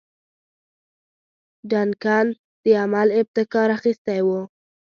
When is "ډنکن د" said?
1.69-2.65